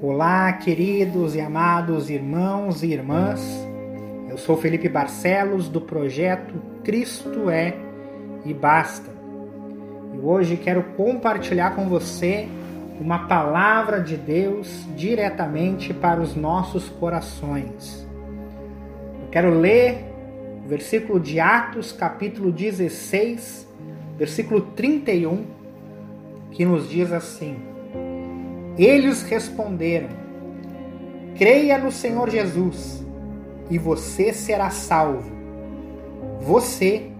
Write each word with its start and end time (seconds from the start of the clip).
Olá, 0.00 0.52
queridos 0.52 1.34
e 1.34 1.40
amados 1.40 2.08
irmãos 2.08 2.84
e 2.84 2.92
irmãs. 2.92 3.40
Eu 4.30 4.38
sou 4.38 4.56
Felipe 4.56 4.88
Barcelos 4.88 5.68
do 5.68 5.80
projeto 5.80 6.54
Cristo 6.84 7.50
é 7.50 7.74
e 8.44 8.54
basta. 8.54 9.10
E 10.14 10.18
hoje 10.20 10.56
quero 10.56 10.84
compartilhar 10.96 11.74
com 11.74 11.88
você 11.88 12.46
uma 13.00 13.26
palavra 13.26 14.00
de 14.00 14.16
Deus 14.16 14.86
diretamente 14.94 15.92
para 15.92 16.20
os 16.20 16.36
nossos 16.36 16.88
corações. 16.88 18.08
Eu 19.20 19.28
quero 19.32 19.50
ler 19.50 20.04
o 20.64 20.68
versículo 20.68 21.18
de 21.18 21.40
Atos, 21.40 21.90
capítulo 21.90 22.52
16, 22.52 23.66
versículo 24.16 24.60
31, 24.76 25.44
que 26.52 26.64
nos 26.64 26.88
diz 26.88 27.10
assim: 27.10 27.67
eles 28.78 29.22
responderam: 29.22 30.08
Creia 31.36 31.78
no 31.78 31.90
Senhor 31.90 32.30
Jesus 32.30 33.04
e 33.70 33.78
você 33.78 34.32
será 34.32 34.70
salvo, 34.70 35.30
você 36.40 37.10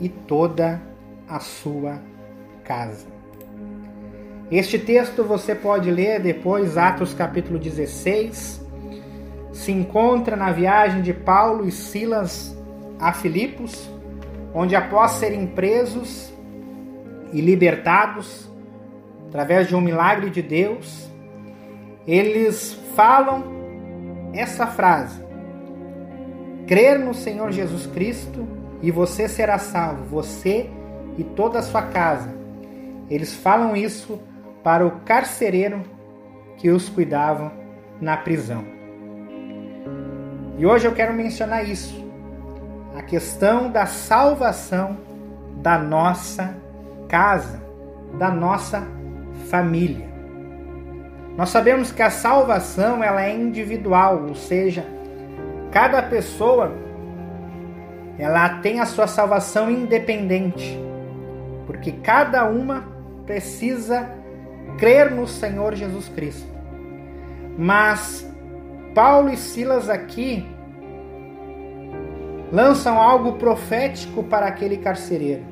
e 0.00 0.08
toda 0.08 0.80
a 1.28 1.38
sua 1.38 2.00
casa. 2.64 3.06
Este 4.50 4.78
texto 4.78 5.24
você 5.24 5.54
pode 5.54 5.90
ler 5.90 6.20
depois, 6.20 6.76
Atos 6.76 7.14
capítulo 7.14 7.58
16. 7.58 8.62
Se 9.52 9.72
encontra 9.72 10.36
na 10.36 10.52
viagem 10.52 11.00
de 11.00 11.12
Paulo 11.12 11.66
e 11.66 11.72
Silas 11.72 12.56
a 12.98 13.12
Filipos, 13.12 13.88
onde 14.52 14.76
após 14.76 15.12
serem 15.12 15.46
presos 15.46 16.32
e 17.32 17.40
libertados, 17.40 18.48
através 19.34 19.66
de 19.66 19.74
um 19.74 19.80
milagre 19.80 20.30
de 20.30 20.40
Deus, 20.40 21.10
eles 22.06 22.72
falam 22.94 23.42
essa 24.32 24.64
frase: 24.64 25.20
crer 26.68 27.00
no 27.00 27.12
Senhor 27.12 27.50
Jesus 27.50 27.84
Cristo 27.88 28.46
e 28.80 28.92
você 28.92 29.28
será 29.28 29.58
salvo, 29.58 30.04
você 30.04 30.70
e 31.18 31.24
toda 31.24 31.58
a 31.58 31.62
sua 31.62 31.82
casa. 31.82 32.32
Eles 33.10 33.34
falam 33.34 33.74
isso 33.74 34.20
para 34.62 34.86
o 34.86 35.00
carcereiro 35.00 35.82
que 36.56 36.70
os 36.70 36.88
cuidava 36.88 37.52
na 38.00 38.16
prisão. 38.16 38.64
E 40.56 40.64
hoje 40.64 40.86
eu 40.86 40.94
quero 40.94 41.12
mencionar 41.12 41.68
isso, 41.68 42.08
a 42.96 43.02
questão 43.02 43.68
da 43.68 43.84
salvação 43.84 44.96
da 45.56 45.76
nossa 45.76 46.56
casa, 47.08 47.60
da 48.16 48.30
nossa 48.30 48.86
família. 49.50 50.08
Nós 51.36 51.50
sabemos 51.50 51.90
que 51.90 52.02
a 52.02 52.10
salvação 52.10 53.02
ela 53.02 53.24
é 53.24 53.34
individual, 53.34 54.24
ou 54.28 54.34
seja, 54.34 54.84
cada 55.72 56.02
pessoa 56.02 56.72
ela 58.16 58.60
tem 58.60 58.78
a 58.78 58.86
sua 58.86 59.06
salvação 59.06 59.68
independente, 59.70 60.78
porque 61.66 61.90
cada 61.90 62.48
uma 62.48 62.84
precisa 63.26 64.08
crer 64.78 65.10
no 65.10 65.26
Senhor 65.26 65.74
Jesus 65.74 66.08
Cristo. 66.08 66.48
Mas 67.58 68.28
Paulo 68.94 69.30
e 69.30 69.36
Silas 69.36 69.88
aqui 69.88 70.46
lançam 72.52 73.00
algo 73.00 73.32
profético 73.32 74.22
para 74.22 74.46
aquele 74.46 74.76
carcereiro. 74.76 75.42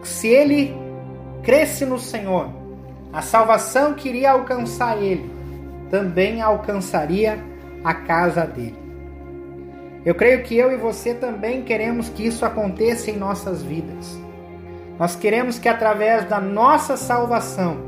Que 0.00 0.08
se 0.08 0.28
ele 0.28 0.72
cresce 1.42 1.84
no 1.84 1.98
Senhor, 1.98 2.59
a 3.12 3.22
salvação 3.22 3.94
que 3.94 4.08
iria 4.08 4.32
alcançar 4.32 5.00
ele 5.02 5.30
também 5.90 6.40
alcançaria 6.40 7.38
a 7.82 7.92
casa 7.92 8.46
dele. 8.46 8.78
Eu 10.04 10.14
creio 10.14 10.42
que 10.44 10.56
eu 10.56 10.72
e 10.72 10.76
você 10.76 11.12
também 11.12 11.62
queremos 11.62 12.08
que 12.08 12.24
isso 12.24 12.44
aconteça 12.46 13.10
em 13.10 13.16
nossas 13.16 13.62
vidas. 13.62 14.18
Nós 14.98 15.16
queremos 15.16 15.58
que 15.58 15.68
através 15.68 16.24
da 16.24 16.40
nossa 16.40 16.96
salvação, 16.96 17.78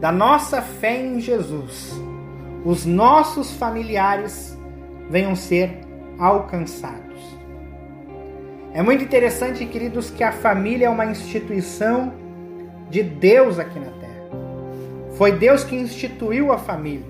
da 0.00 0.12
nossa 0.12 0.60
fé 0.60 1.00
em 1.00 1.20
Jesus, 1.20 1.92
os 2.64 2.84
nossos 2.84 3.52
familiares 3.52 4.56
venham 5.08 5.36
ser 5.36 5.80
alcançados. 6.18 7.06
É 8.74 8.82
muito 8.82 9.04
interessante, 9.04 9.64
queridos, 9.64 10.10
que 10.10 10.22
a 10.22 10.32
família 10.32 10.86
é 10.86 10.90
uma 10.90 11.06
instituição 11.06 12.12
de 12.90 13.02
Deus 13.02 13.58
aqui 13.58 13.78
na 13.78 13.90
terra. 13.90 14.06
Foi 15.16 15.32
Deus 15.32 15.64
que 15.64 15.74
instituiu 15.74 16.52
a 16.52 16.58
família. 16.58 17.06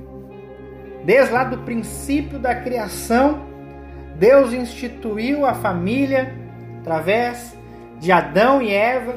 Desde 1.04 1.32
lá 1.32 1.44
do 1.44 1.58
princípio 1.58 2.38
da 2.38 2.54
criação, 2.54 3.44
Deus 4.18 4.52
instituiu 4.52 5.44
a 5.44 5.54
família 5.54 6.34
através 6.80 7.56
de 7.98 8.10
Adão 8.10 8.62
e 8.62 8.72
Eva 8.72 9.14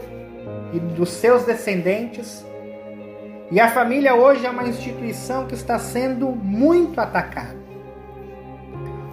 e 0.73 0.79
dos 0.79 1.09
seus 1.09 1.45
descendentes. 1.45 2.45
E 3.51 3.59
a 3.59 3.69
família 3.69 4.13
hoje 4.13 4.45
é 4.45 4.49
uma 4.49 4.67
instituição 4.67 5.47
que 5.47 5.55
está 5.55 5.79
sendo 5.79 6.27
muito 6.27 6.99
atacada. 6.99 7.57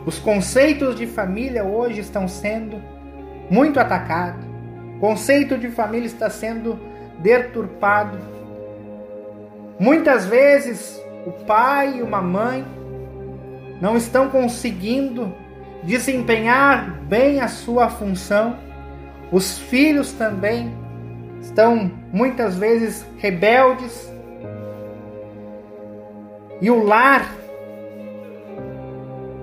Os 0.04 0.18
conceitos 0.18 0.94
de 0.96 1.06
família 1.06 1.64
hoje 1.64 2.00
estão 2.00 2.28
sendo 2.28 2.80
muito 3.50 3.80
atacados. 3.80 4.44
O 4.96 5.00
conceito 5.00 5.58
de 5.58 5.68
família 5.68 6.06
está 6.06 6.30
sendo 6.30 6.78
deturpado. 7.18 8.18
Muitas 9.78 10.26
vezes 10.26 11.00
o 11.26 11.32
pai 11.44 11.98
e 11.98 12.02
uma 12.02 12.22
mãe 12.22 12.64
não 13.80 13.96
estão 13.96 14.28
conseguindo 14.28 15.34
desempenhar 15.82 16.90
bem 17.02 17.40
a 17.40 17.48
sua 17.48 17.88
função. 17.88 18.58
Os 19.30 19.58
filhos 19.58 20.12
também 20.12 20.72
estão 21.40 21.90
muitas 22.12 22.56
vezes 22.56 23.06
rebeldes. 23.18 24.12
E 26.60 26.70
o 26.70 26.82
lar 26.82 27.28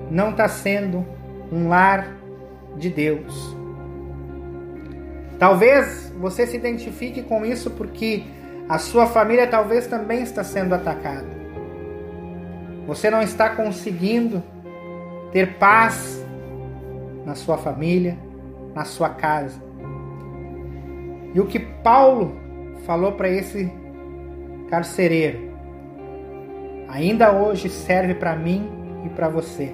não 0.09 0.31
está 0.31 0.47
sendo 0.47 1.05
um 1.51 1.69
lar 1.69 2.07
de 2.77 2.89
Deus. 2.89 3.62
Talvez 5.43 6.09
você 6.21 6.47
se 6.47 6.55
identifique 6.55 7.21
com 7.21 7.45
isso 7.45 7.69
porque 7.71 8.23
a 8.69 8.79
sua 8.79 9.07
família 9.07 9.45
talvez 9.45 9.87
também 9.87 10.21
está 10.21 10.41
sendo 10.41 10.73
atacada. 10.73 11.27
Você 12.87 13.09
não 13.09 13.21
está 13.21 13.49
conseguindo 13.49 14.41
ter 15.33 15.55
paz 15.55 16.25
na 17.25 17.35
sua 17.35 17.57
família, 17.57 18.17
na 18.73 18.85
sua 18.85 19.09
casa. 19.09 19.61
E 21.33 21.41
o 21.41 21.45
que 21.45 21.59
Paulo 21.59 22.37
falou 22.85 23.11
para 23.11 23.27
esse 23.27 23.69
carcereiro 24.69 25.51
ainda 26.87 27.33
hoje 27.33 27.67
serve 27.67 28.15
para 28.15 28.33
mim 28.33 28.71
e 29.05 29.09
para 29.09 29.27
você. 29.27 29.73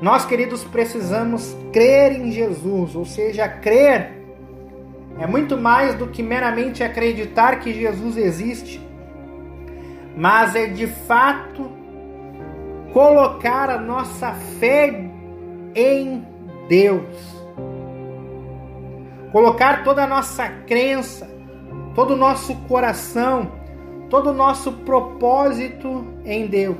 Nós, 0.00 0.24
queridos, 0.24 0.64
precisamos 0.64 1.56
crer 1.72 2.12
em 2.12 2.32
Jesus, 2.32 2.96
ou 2.96 3.04
seja, 3.04 3.48
crer 3.48 4.20
é 5.20 5.26
muito 5.26 5.58
mais 5.58 5.94
do 5.94 6.06
que 6.06 6.22
meramente 6.22 6.82
acreditar 6.82 7.60
que 7.60 7.74
Jesus 7.74 8.16
existe, 8.16 8.80
mas 10.16 10.54
é 10.54 10.66
de 10.66 10.86
fato 10.86 11.70
colocar 12.90 13.68
a 13.68 13.78
nossa 13.78 14.32
fé 14.58 15.10
em 15.74 16.26
Deus. 16.70 17.04
Colocar 19.30 19.84
toda 19.84 20.04
a 20.04 20.06
nossa 20.06 20.48
crença, 20.66 21.28
todo 21.94 22.14
o 22.14 22.16
nosso 22.16 22.56
coração, 22.62 23.52
todo 24.08 24.30
o 24.30 24.34
nosso 24.34 24.72
propósito 24.72 26.06
em 26.24 26.46
Deus. 26.46 26.78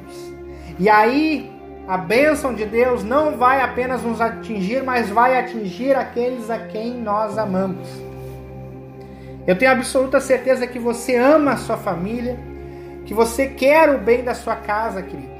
E 0.78 0.88
aí 0.88 1.52
a 1.90 1.96
bênção 1.96 2.54
de 2.54 2.64
Deus 2.64 3.02
não 3.02 3.36
vai 3.36 3.60
apenas 3.60 4.00
nos 4.04 4.20
atingir, 4.20 4.80
mas 4.80 5.10
vai 5.10 5.36
atingir 5.36 5.96
aqueles 5.96 6.48
a 6.48 6.56
quem 6.56 6.94
nós 6.94 7.36
amamos. 7.36 7.88
Eu 9.44 9.58
tenho 9.58 9.72
absoluta 9.72 10.20
certeza 10.20 10.68
que 10.68 10.78
você 10.78 11.16
ama 11.16 11.54
a 11.54 11.56
sua 11.56 11.76
família, 11.76 12.38
que 13.04 13.12
você 13.12 13.48
quer 13.48 13.90
o 13.90 13.98
bem 13.98 14.22
da 14.22 14.34
sua 14.34 14.54
casa, 14.54 15.02
querido. 15.02 15.32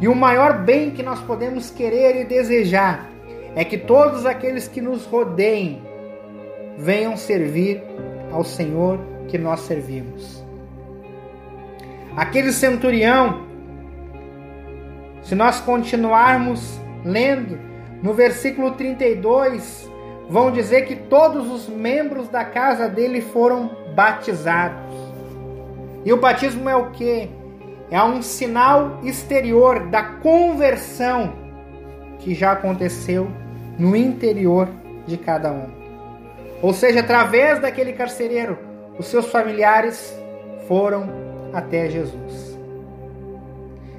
E 0.00 0.08
o 0.08 0.14
maior 0.14 0.60
bem 0.60 0.90
que 0.90 1.02
nós 1.02 1.20
podemos 1.20 1.70
querer 1.70 2.22
e 2.22 2.24
desejar 2.24 3.06
é 3.54 3.62
que 3.62 3.76
todos 3.76 4.24
aqueles 4.24 4.66
que 4.66 4.80
nos 4.80 5.04
rodeiem 5.04 5.82
venham 6.78 7.14
servir 7.14 7.82
ao 8.32 8.42
Senhor 8.42 8.98
que 9.28 9.36
nós 9.36 9.60
servimos. 9.60 10.42
Aquele 12.16 12.52
centurião 12.52 13.49
se 15.22 15.34
nós 15.34 15.60
continuarmos 15.60 16.80
lendo, 17.04 17.58
no 18.02 18.14
versículo 18.14 18.72
32, 18.72 19.90
vão 20.28 20.50
dizer 20.50 20.86
que 20.86 20.96
todos 20.96 21.50
os 21.50 21.68
membros 21.68 22.28
da 22.28 22.44
casa 22.44 22.88
dele 22.88 23.20
foram 23.20 23.70
batizados. 23.94 24.94
E 26.04 26.12
o 26.12 26.16
batismo 26.16 26.68
é 26.68 26.76
o 26.76 26.90
que? 26.90 27.28
é 27.90 28.02
um 28.02 28.22
sinal 28.22 29.00
exterior 29.02 29.80
da 29.88 30.02
conversão 30.02 31.32
que 32.20 32.34
já 32.34 32.52
aconteceu 32.52 33.28
no 33.78 33.96
interior 33.96 34.68
de 35.06 35.16
cada 35.16 35.50
um. 35.50 35.68
Ou 36.62 36.72
seja, 36.72 37.00
através 37.00 37.58
daquele 37.58 37.92
carcereiro, 37.92 38.58
os 38.98 39.06
seus 39.06 39.26
familiares 39.26 40.16
foram 40.68 41.08
até 41.52 41.88
Jesus. 41.88 42.58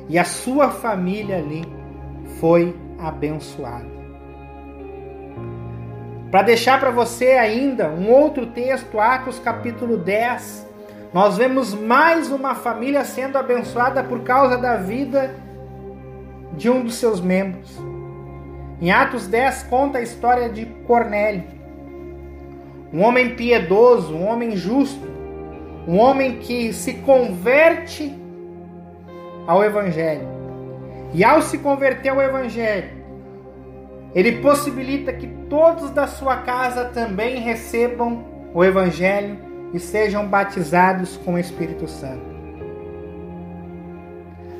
E 0.09 0.18
a 0.19 0.24
sua 0.24 0.69
família 0.69 1.38
ali 1.38 1.63
foi 2.39 2.75
abençoada. 3.00 3.89
Para 6.30 6.44
deixar 6.44 6.80
para 6.80 6.92
você 6.92 7.31
ainda 7.31 7.89
um 7.89 8.09
outro 8.09 8.45
texto, 8.48 9.00
Atos 9.00 9.38
capítulo 9.38 9.98
10, 9.98 10.65
nós 11.13 11.38
vemos 11.38 11.74
mais 11.74 12.31
uma 12.31 12.56
família 12.56 13.03
sendo 13.03 13.38
abençoada 13.38 14.01
por 14.01 14.21
causa 14.21 14.57
da 14.57 14.77
vida 14.77 15.36
de 16.53 16.69
um 16.69 16.86
dos 16.86 16.95
seus 16.95 17.19
membros. 17.19 17.77
Em 18.80 18.92
Atos 18.92 19.27
10 19.27 19.63
conta 19.63 19.98
a 19.98 20.01
história 20.01 20.50
de 20.50 20.65
Cornélio, 20.88 21.44
um 22.94 23.03
homem 23.03 23.36
piedoso, 23.36 24.15
um 24.15 24.25
homem 24.25 24.56
justo, 24.56 25.06
um 25.86 25.98
homem 25.98 26.39
que 26.39 26.71
se 26.71 26.94
converte 26.95 28.21
ao 29.51 29.65
Evangelho. 29.65 30.25
E 31.13 31.25
ao 31.25 31.42
se 31.42 31.57
converter 31.57 32.07
ao 32.07 32.21
Evangelho, 32.21 32.89
ele 34.15 34.42
possibilita 34.42 35.12
que 35.12 35.27
todos 35.50 35.92
da 35.92 36.07
sua 36.07 36.38
casa 36.38 36.86
também 36.86 37.42
recebam 37.42 38.24
o 38.53 38.63
Evangelho 38.63 39.38
e 39.74 39.80
sejam 39.80 40.25
batizados 40.25 41.18
com 41.18 41.33
o 41.33 41.38
Espírito 41.38 41.86
Santo. 41.86 42.31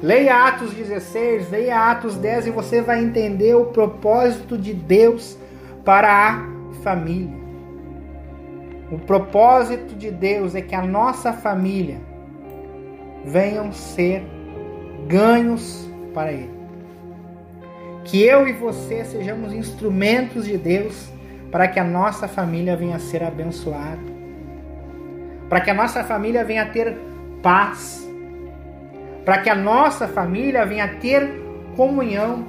Leia 0.04 0.48
Atos 0.48 0.74
16, 0.74 1.50
leia 1.50 1.92
Atos 1.92 2.18
10 2.18 2.48
e 2.48 2.52
você 2.52 2.82
vai 2.82 3.02
entender 3.02 3.56
o 3.56 3.68
propósito 3.68 4.58
de 4.58 4.74
Deus 4.74 5.38
para 5.86 6.10
a 6.12 6.46
família. 6.84 7.40
O 8.92 9.00
propósito 9.00 9.96
de 9.96 10.12
Deus 10.12 10.54
é 10.54 10.62
que 10.62 10.76
a 10.76 10.82
nossa 10.82 11.32
família 11.32 12.02
venham 13.24 13.72
ser 13.72 14.41
ganhos 15.12 15.86
para 16.14 16.32
Ele. 16.32 16.50
Que 18.06 18.24
eu 18.24 18.48
e 18.48 18.54
você 18.54 19.04
sejamos 19.04 19.54
instrumentos 19.54 20.46
de 20.46 20.58
Deus 20.58 21.12
para 21.52 21.68
que 21.68 21.80
a 21.80 21.84
nossa 21.84 22.28
família 22.28 22.78
venha 22.78 22.96
a 22.96 23.00
ser 23.00 23.22
abençoada, 23.22 24.00
para 25.50 25.60
que 25.60 25.70
a 25.70 25.74
nossa 25.74 26.02
família 26.04 26.46
venha 26.46 26.64
a 26.64 26.66
ter 26.66 26.98
paz, 27.44 28.10
para 29.26 29.40
que 29.40 29.50
a 29.50 29.56
nossa 29.56 30.08
família 30.08 30.66
venha 30.66 30.86
a 30.86 30.88
ter 30.88 31.30
comunhão. 31.76 32.46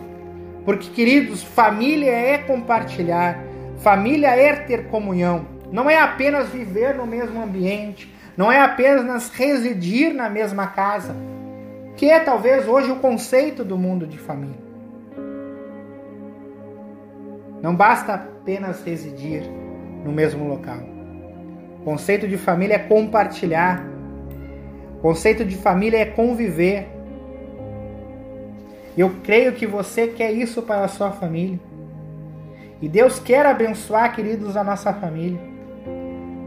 Porque, 0.64 0.88
queridos, 0.90 1.42
família 1.42 2.12
é 2.12 2.38
compartilhar, 2.38 3.42
família 3.78 4.28
é 4.28 4.54
ter 4.54 4.86
comunhão, 4.86 5.44
não 5.72 5.90
é 5.90 5.98
apenas 5.98 6.48
viver 6.48 6.94
no 6.94 7.04
mesmo 7.04 7.42
ambiente, 7.42 8.08
não 8.36 8.50
é 8.50 8.60
apenas 8.60 9.30
residir 9.30 10.14
na 10.14 10.30
mesma 10.30 10.68
casa, 10.68 11.14
que 11.96 12.10
é 12.10 12.20
talvez 12.20 12.66
hoje 12.66 12.90
o 12.90 12.96
conceito 12.96 13.64
do 13.64 13.76
mundo 13.76 14.06
de 14.06 14.18
família. 14.18 14.72
Não 17.62 17.74
basta 17.74 18.14
apenas 18.14 18.82
residir 18.82 19.42
no 20.04 20.10
mesmo 20.10 20.48
local. 20.48 20.78
O 21.80 21.84
conceito 21.84 22.26
de 22.26 22.36
família 22.36 22.74
é 22.74 22.78
compartilhar. 22.78 23.84
O 24.96 25.00
conceito 25.00 25.44
de 25.44 25.56
família 25.56 25.98
é 25.98 26.04
conviver. 26.04 26.88
Eu 28.96 29.10
creio 29.22 29.52
que 29.52 29.66
você 29.66 30.08
quer 30.08 30.32
isso 30.32 30.62
para 30.62 30.84
a 30.84 30.88
sua 30.88 31.12
família. 31.12 31.58
E 32.80 32.88
Deus 32.88 33.20
quer 33.20 33.46
abençoar, 33.46 34.14
queridos, 34.14 34.56
a 34.56 34.64
nossa 34.64 34.92
família. 34.92 35.40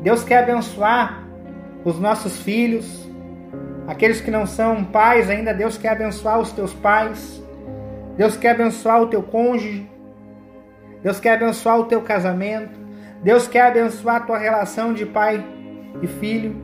Deus 0.03 0.24
quer 0.24 0.44
abençoar 0.44 1.25
os 1.86 1.97
nossos 1.97 2.42
filhos, 2.42 3.05
Aqueles 3.88 4.20
que 4.20 4.32
não 4.32 4.48
são 4.48 4.84
pais 4.84 5.30
ainda, 5.30 5.54
Deus 5.54 5.78
quer 5.78 5.90
abençoar 5.90 6.40
os 6.40 6.52
teus 6.52 6.74
pais. 6.74 7.44
Deus 8.18 8.36
quer 8.36 8.52
abençoar 8.52 9.02
o 9.02 9.08
teu 9.08 9.22
cônjuge. 9.22 9.88
Deus 11.04 11.20
quer 11.20 11.34
abençoar 11.34 11.80
o 11.80 11.86
teu 11.86 12.02
casamento. 12.02 12.80
Deus 13.22 13.48
quer 13.48 13.68
abençoar 13.68 14.16
a 14.18 14.20
tua 14.22 14.38
relação 14.40 14.94
de 14.94 15.06
pai 15.06 15.46
e 16.02 16.08
filho. 16.08 16.56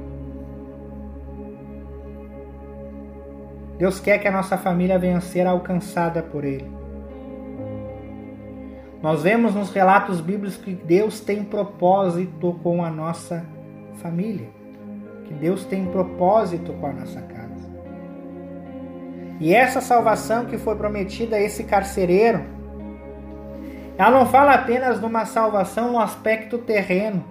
Deus 3.78 4.00
quer 4.00 4.18
que 4.18 4.28
a 4.28 4.32
nossa 4.32 4.58
família 4.58 4.98
venha 4.98 5.18
a 5.18 5.22
ser 5.22 5.46
alcançada 5.46 6.24
por 6.24 6.44
Ele. 6.44 6.70
Nós 9.02 9.24
vemos 9.24 9.56
nos 9.56 9.72
relatos 9.72 10.22
bíblicos 10.22 10.58
que 10.58 10.74
Deus 10.74 11.20
tem 11.20 11.44
propósito 11.44 12.60
com 12.64 12.84
a 12.84 12.90
nossa 12.90 13.44
família 13.96 14.61
que 15.32 15.38
Deus 15.40 15.64
tem 15.64 15.86
propósito 15.86 16.74
com 16.74 16.88
a 16.88 16.92
nossa 16.92 17.22
casa. 17.22 17.72
E 19.40 19.56
essa 19.56 19.80
salvação 19.80 20.46
que 20.46 20.58
foi 20.58 20.76
prometida 20.76 21.38
a 21.38 21.42
esse 21.42 21.64
carcereiro, 21.64 22.44
ela 23.98 24.12
não 24.12 24.26
fala 24.26 24.54
apenas 24.54 25.00
de 25.00 25.06
uma 25.06 25.26
salvação 25.26 25.94
no 25.94 26.00
aspecto 26.00 26.58
terreno, 26.58 27.24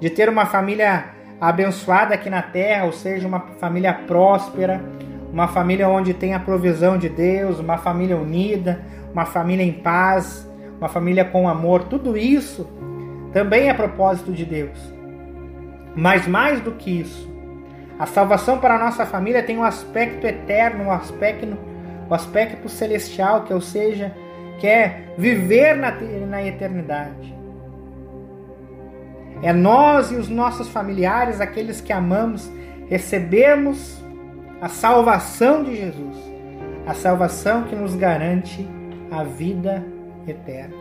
de 0.00 0.08
ter 0.08 0.28
uma 0.28 0.46
família 0.46 1.04
abençoada 1.40 2.14
aqui 2.14 2.30
na 2.30 2.40
terra, 2.40 2.86
ou 2.86 2.92
seja, 2.92 3.28
uma 3.28 3.40
família 3.60 3.92
próspera, 3.92 4.82
uma 5.30 5.46
família 5.46 5.88
onde 5.88 6.14
tem 6.14 6.34
a 6.34 6.40
provisão 6.40 6.96
de 6.96 7.08
Deus, 7.08 7.58
uma 7.58 7.76
família 7.76 8.16
unida, 8.16 8.80
uma 9.12 9.26
família 9.26 9.64
em 9.64 9.72
paz, 9.72 10.48
uma 10.78 10.88
família 10.88 11.24
com 11.24 11.48
amor, 11.48 11.84
tudo 11.84 12.16
isso 12.16 12.66
também 13.32 13.68
é 13.68 13.74
propósito 13.74 14.32
de 14.32 14.44
Deus. 14.44 14.78
Mas 15.94 16.26
mais 16.26 16.60
do 16.60 16.72
que 16.72 17.00
isso, 17.00 17.33
a 17.98 18.06
salvação 18.06 18.58
para 18.58 18.74
a 18.74 18.78
nossa 18.78 19.06
família 19.06 19.42
tem 19.42 19.56
um 19.56 19.62
aspecto 19.62 20.26
eterno, 20.26 20.84
um 20.84 20.90
aspecto, 20.90 21.46
um 21.46 22.14
aspecto 22.14 22.68
celestial, 22.68 23.44
que 23.44 23.54
ou 23.54 23.60
seja, 23.60 24.12
que 24.58 24.66
é 24.66 25.04
viver 25.16 25.76
na, 25.76 25.92
na 26.26 26.42
eternidade. 26.42 27.34
É 29.42 29.52
nós 29.52 30.10
e 30.10 30.16
os 30.16 30.28
nossos 30.28 30.68
familiares, 30.68 31.40
aqueles 31.40 31.80
que 31.80 31.92
amamos, 31.92 32.50
recebemos 32.88 34.02
a 34.60 34.68
salvação 34.68 35.62
de 35.62 35.76
Jesus, 35.76 36.16
a 36.86 36.94
salvação 36.94 37.64
que 37.64 37.76
nos 37.76 37.94
garante 37.94 38.68
a 39.10 39.22
vida 39.22 39.84
eterna. 40.26 40.74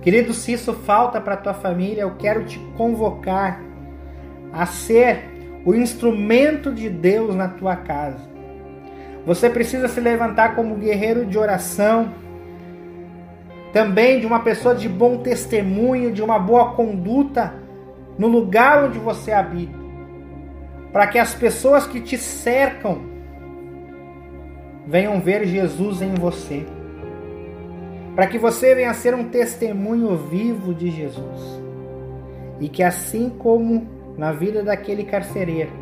Querido, 0.00 0.34
se 0.34 0.52
isso 0.52 0.72
falta 0.74 1.20
para 1.20 1.36
tua 1.36 1.54
família, 1.54 2.02
eu 2.02 2.16
quero 2.16 2.44
te 2.44 2.58
convocar 2.76 3.71
a 4.52 4.66
ser 4.66 5.30
o 5.64 5.74
instrumento 5.74 6.72
de 6.72 6.90
Deus 6.90 7.34
na 7.34 7.48
tua 7.48 7.76
casa. 7.76 8.30
Você 9.24 9.48
precisa 9.48 9.88
se 9.88 10.00
levantar 10.00 10.56
como 10.56 10.74
guerreiro 10.74 11.24
de 11.24 11.38
oração, 11.38 12.08
também 13.72 14.20
de 14.20 14.26
uma 14.26 14.40
pessoa 14.40 14.74
de 14.74 14.88
bom 14.88 15.18
testemunho, 15.18 16.12
de 16.12 16.22
uma 16.22 16.38
boa 16.38 16.72
conduta 16.72 17.54
no 18.18 18.26
lugar 18.26 18.84
onde 18.84 18.98
você 18.98 19.32
habita, 19.32 19.78
para 20.92 21.06
que 21.06 21.18
as 21.18 21.34
pessoas 21.34 21.86
que 21.86 22.00
te 22.00 22.18
cercam 22.18 23.00
venham 24.86 25.20
ver 25.20 25.46
Jesus 25.46 26.02
em 26.02 26.14
você, 26.14 26.66
para 28.14 28.26
que 28.26 28.38
você 28.38 28.74
venha 28.74 28.92
ser 28.92 29.14
um 29.14 29.24
testemunho 29.24 30.16
vivo 30.16 30.74
de 30.74 30.90
Jesus, 30.90 31.62
e 32.60 32.68
que 32.68 32.82
assim 32.82 33.30
como 33.30 33.86
na 34.16 34.32
vida 34.32 34.62
daquele 34.62 35.04
carcereiro. 35.04 35.72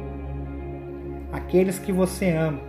Aqueles 1.33 1.79
que 1.79 1.93
você 1.93 2.31
ama 2.31 2.61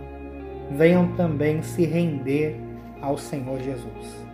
venham 0.70 1.08
também 1.16 1.62
se 1.62 1.84
render 1.84 2.56
ao 3.00 3.18
Senhor 3.18 3.60
Jesus. 3.60 4.26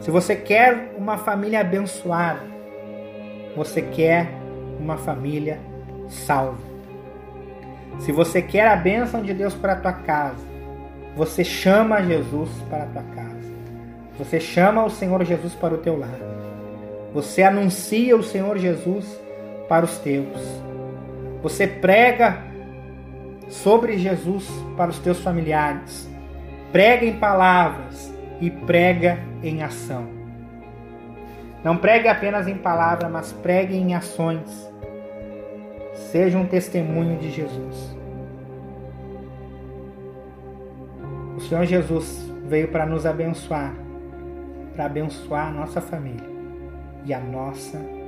Se 0.00 0.10
você 0.10 0.34
quer 0.34 0.94
uma 0.96 1.18
família 1.18 1.60
abençoada, 1.60 2.42
você 3.54 3.82
quer 3.82 4.30
uma 4.78 4.96
família 4.96 5.60
salva. 6.08 6.70
Se 7.98 8.10
você 8.12 8.40
quer 8.40 8.66
a 8.66 8.76
bênção 8.76 9.22
de 9.22 9.34
Deus 9.34 9.54
para 9.54 9.74
a 9.74 9.76
tua 9.76 9.92
casa, 9.92 10.48
você 11.14 11.44
chama 11.44 12.02
Jesus 12.02 12.48
para 12.70 12.84
a 12.84 12.86
tua 12.86 13.02
casa. 13.14 13.50
Você 14.18 14.40
chama 14.40 14.84
o 14.84 14.90
Senhor 14.90 15.22
Jesus 15.24 15.54
para 15.54 15.74
o 15.74 15.78
teu 15.78 15.98
lar. 15.98 16.18
Você 17.12 17.42
anuncia 17.42 18.16
o 18.16 18.22
Senhor 18.22 18.56
Jesus 18.56 19.20
para 19.70 19.84
os 19.84 19.98
teus. 19.98 20.36
Você 21.44 21.64
prega 21.64 22.42
sobre 23.48 23.96
Jesus 23.96 24.50
para 24.76 24.90
os 24.90 24.98
teus 24.98 25.20
familiares. 25.20 26.10
Prega 26.72 27.06
em 27.06 27.16
palavras 27.20 28.12
e 28.40 28.50
prega 28.50 29.20
em 29.44 29.62
ação. 29.62 30.08
Não 31.62 31.76
pregue 31.76 32.08
apenas 32.08 32.48
em 32.48 32.56
palavra, 32.56 33.08
mas 33.08 33.32
pregue 33.32 33.76
em 33.76 33.94
ações. 33.94 34.68
Seja 35.94 36.36
um 36.36 36.46
testemunho 36.46 37.16
de 37.18 37.30
Jesus. 37.30 37.96
O 41.36 41.40
Senhor 41.42 41.64
Jesus 41.64 42.28
veio 42.46 42.66
para 42.68 42.84
nos 42.84 43.06
abençoar, 43.06 43.72
para 44.74 44.86
abençoar 44.86 45.46
a 45.46 45.52
nossa 45.52 45.80
família 45.80 46.28
e 47.04 47.14
a 47.14 47.20
nossa 47.20 47.99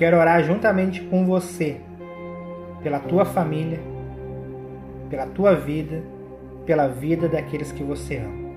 quero 0.00 0.16
orar 0.16 0.42
juntamente 0.42 1.02
com 1.02 1.26
você 1.26 1.78
pela 2.82 2.98
tua 2.98 3.26
família, 3.26 3.78
pela 5.10 5.26
tua 5.26 5.54
vida, 5.54 6.02
pela 6.64 6.88
vida 6.88 7.28
daqueles 7.28 7.70
que 7.70 7.84
você 7.84 8.16
ama. 8.16 8.50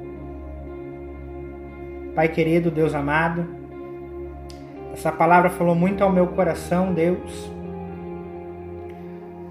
Pai 2.15 2.29
querido, 2.29 2.71
Deus 2.71 2.95
amado, 2.95 3.45
essa 4.93 5.11
palavra 5.11 5.49
falou 5.49 5.75
muito 5.75 6.01
ao 6.01 6.09
meu 6.09 6.27
coração, 6.27 6.93
Deus, 6.93 7.51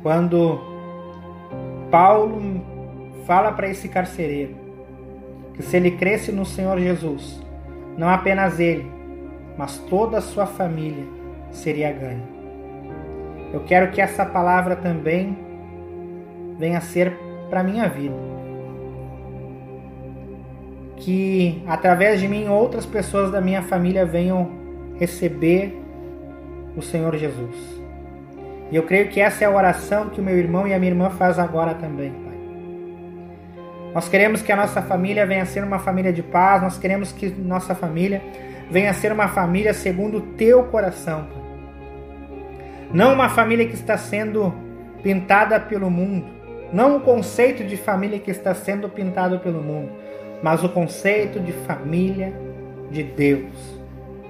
quando 0.02 0.58
Paulo 1.90 2.40
fala 3.26 3.52
para 3.52 3.68
esse 3.68 3.86
carcereiro 3.86 4.56
que 5.52 5.62
se 5.62 5.76
ele 5.76 5.90
cresce 5.90 6.32
no 6.32 6.46
Senhor 6.46 6.78
Jesus, 6.78 7.38
não 7.98 8.08
apenas 8.08 8.58
ele, 8.58 8.90
mas 9.58 9.76
toda 9.76 10.16
a 10.16 10.22
sua 10.22 10.46
família 10.46 11.20
seria 11.52 11.92
ganha. 11.92 12.22
Eu 13.52 13.60
quero 13.60 13.92
que 13.92 14.00
essa 14.00 14.24
palavra 14.24 14.74
também 14.74 15.36
venha 16.58 16.78
a 16.78 16.80
ser 16.80 17.12
para 17.48 17.62
minha 17.62 17.88
vida 17.88 18.32
que 21.02 21.62
através 21.66 22.20
de 22.20 22.28
mim 22.28 22.48
outras 22.48 22.86
pessoas 22.86 23.30
da 23.30 23.40
minha 23.40 23.62
família 23.62 24.06
venham 24.06 24.50
receber 24.98 25.76
o 26.76 26.82
Senhor 26.82 27.16
Jesus. 27.16 27.56
E 28.70 28.76
eu 28.76 28.84
creio 28.84 29.08
que 29.08 29.20
essa 29.20 29.44
é 29.44 29.46
a 29.46 29.50
oração 29.50 30.08
que 30.08 30.20
o 30.20 30.24
meu 30.24 30.38
irmão 30.38 30.66
e 30.66 30.72
a 30.72 30.78
minha 30.78 30.92
irmã 30.92 31.10
faz 31.10 31.38
agora 31.38 31.74
também, 31.74 32.10
Pai. 32.10 32.32
Nós 33.94 34.08
queremos 34.08 34.40
que 34.40 34.52
a 34.52 34.56
nossa 34.56 34.80
família 34.80 35.26
venha 35.26 35.42
a 35.42 35.46
ser 35.46 35.62
uma 35.64 35.78
família 35.78 36.12
de 36.12 36.22
paz, 36.22 36.62
nós 36.62 36.78
queremos 36.78 37.12
que 37.12 37.28
nossa 37.28 37.74
família 37.74 38.22
venha 38.70 38.90
a 38.90 38.94
ser 38.94 39.12
uma 39.12 39.28
família 39.28 39.74
segundo 39.74 40.18
o 40.18 40.20
teu 40.20 40.64
coração, 40.64 41.24
Pai. 41.24 41.41
Não 42.92 43.14
uma 43.14 43.30
família 43.30 43.66
que 43.66 43.74
está 43.74 43.96
sendo 43.96 44.52
pintada 45.02 45.58
pelo 45.58 45.90
mundo, 45.90 46.26
não 46.72 46.96
o 46.96 47.00
conceito 47.00 47.64
de 47.64 47.76
família 47.76 48.18
que 48.18 48.30
está 48.30 48.54
sendo 48.54 48.88
pintado 48.88 49.38
pelo 49.38 49.62
mundo, 49.62 49.90
mas 50.42 50.62
o 50.62 50.68
conceito 50.68 51.40
de 51.40 51.52
família 51.52 52.32
de 52.90 53.02
Deus. 53.02 53.80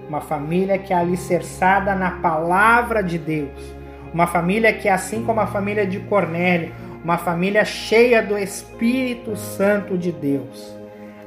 Uma 0.09 0.21
família 0.21 0.79
que 0.79 0.93
é 0.93 0.97
alicerçada 0.97 1.95
na 1.95 2.13
palavra 2.13 3.03
de 3.03 3.19
Deus. 3.19 3.75
Uma 4.13 4.27
família 4.27 4.73
que 4.73 4.89
é 4.89 4.93
assim 4.93 5.25
como 5.25 5.41
a 5.41 5.47
família 5.47 5.87
de 5.87 5.99
Cornélio, 6.01 6.73
uma 7.03 7.19
família 7.19 7.65
cheia 7.65 8.23
do 8.23 8.39
Espírito 8.39 9.37
Santo 9.37 9.99
de 9.99 10.13
Deus. 10.13 10.77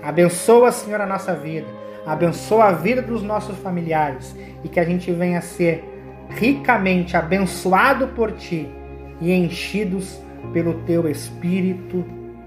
Abençoa, 0.02 0.72
Senhor, 0.72 1.02
a 1.02 1.06
nossa 1.06 1.34
vida. 1.34 1.68
Abençoa 2.06 2.66
a 2.66 2.72
vida 2.72 3.02
dos 3.02 3.24
nossos 3.24 3.58
familiares 3.58 4.36
e 4.64 4.70
que 4.70 4.80
a 4.80 4.86
gente 4.86 5.12
venha 5.12 5.40
a 5.40 5.42
ser 5.42 5.95
ricamente 6.30 7.16
abençoado 7.16 8.08
por 8.10 8.32
Ti 8.32 8.70
e 9.22 9.32
enchidos 9.32 10.20
pelo 10.54 10.74
Teu 10.86 11.10
Espírito 11.10 12.04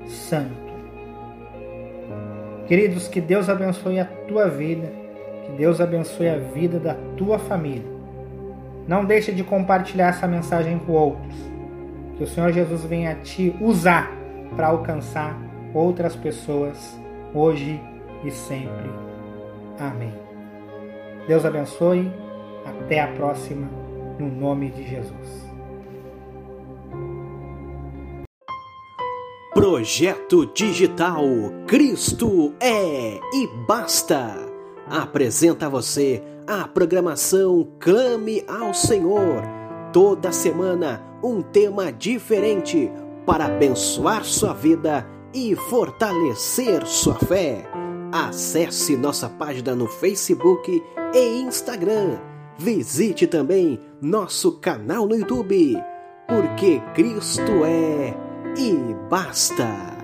Santo. 0.06 0.68
Queridos, 2.66 3.08
que 3.08 3.20
Deus 3.20 3.48
abençoe 3.48 3.98
a 3.98 4.04
tua 4.04 4.48
vida, 4.48 4.92
que 5.46 5.52
Deus 5.52 5.80
abençoe 5.80 6.28
a 6.28 6.36
vida 6.36 6.78
da 6.78 6.94
tua 7.16 7.38
família. 7.38 7.98
Não 8.86 9.04
deixe 9.04 9.32
de 9.32 9.42
compartilhar 9.42 10.08
essa 10.08 10.26
mensagem 10.26 10.78
com 10.78 10.92
outros. 10.92 11.34
Que 12.16 12.24
o 12.24 12.26
Senhor 12.26 12.52
Jesus 12.52 12.84
venha 12.84 13.14
te 13.16 13.54
usar 13.60 14.10
para 14.56 14.68
alcançar 14.68 15.38
outras 15.72 16.16
pessoas 16.16 16.98
hoje 17.34 17.80
e 18.24 18.30
sempre. 18.30 18.90
Amém. 19.78 20.12
Deus 21.26 21.44
abençoe. 21.44 22.10
Até 22.68 23.00
a 23.00 23.08
próxima, 23.08 23.68
no 24.18 24.28
nome 24.28 24.70
de 24.70 24.88
Jesus. 24.88 25.48
Projeto 29.54 30.46
Digital 30.46 31.24
Cristo 31.66 32.54
é 32.60 33.18
e 33.34 33.48
basta. 33.66 34.34
Apresenta 34.88 35.66
a 35.66 35.68
você 35.68 36.22
a 36.46 36.66
programação 36.68 37.68
Clame 37.80 38.44
ao 38.46 38.72
Senhor. 38.72 39.42
Toda 39.92 40.32
semana 40.32 41.02
um 41.22 41.42
tema 41.42 41.90
diferente 41.92 42.90
para 43.26 43.46
abençoar 43.46 44.24
sua 44.24 44.52
vida 44.52 45.06
e 45.34 45.56
fortalecer 45.56 46.86
sua 46.86 47.14
fé. 47.16 47.64
Acesse 48.12 48.96
nossa 48.96 49.28
página 49.28 49.74
no 49.74 49.86
Facebook 49.86 50.82
e 51.14 51.40
Instagram. 51.40 52.18
Visite 52.58 53.26
também 53.26 53.78
nosso 54.02 54.58
canal 54.58 55.06
no 55.06 55.14
YouTube, 55.14 55.76
porque 56.26 56.80
Cristo 56.94 57.64
é 57.64 58.14
e 58.56 58.94
basta! 59.08 59.97